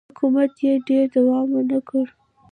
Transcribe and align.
حکومت 0.11 0.53
یې 0.63 0.73
ډېر 0.87 1.05
دوام 1.15 1.47
ونه 1.55 1.79
کړ. 1.87 2.05